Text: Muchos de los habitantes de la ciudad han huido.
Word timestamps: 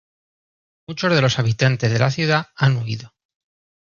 Muchos 0.87 1.11
de 1.13 1.21
los 1.21 1.37
habitantes 1.37 1.91
de 1.91 1.99
la 1.99 2.09
ciudad 2.09 2.47
han 2.55 2.77
huido. 2.77 3.13